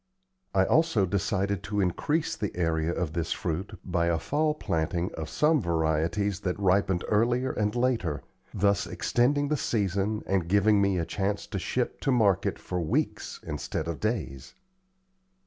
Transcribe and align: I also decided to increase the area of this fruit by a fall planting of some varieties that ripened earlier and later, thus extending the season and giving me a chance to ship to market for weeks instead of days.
I 0.55 0.65
also 0.65 1.05
decided 1.05 1.61
to 1.61 1.79
increase 1.79 2.35
the 2.35 2.57
area 2.57 2.91
of 2.91 3.13
this 3.13 3.31
fruit 3.33 3.77
by 3.85 4.07
a 4.07 4.17
fall 4.17 4.55
planting 4.55 5.13
of 5.13 5.29
some 5.29 5.61
varieties 5.61 6.39
that 6.39 6.57
ripened 6.57 7.03
earlier 7.07 7.51
and 7.51 7.75
later, 7.75 8.23
thus 8.51 8.87
extending 8.87 9.49
the 9.49 9.57
season 9.57 10.23
and 10.25 10.47
giving 10.47 10.81
me 10.81 10.97
a 10.97 11.05
chance 11.05 11.45
to 11.45 11.59
ship 11.59 11.99
to 12.01 12.11
market 12.11 12.57
for 12.57 12.81
weeks 12.81 13.39
instead 13.45 13.87
of 13.87 13.99
days. 13.99 14.55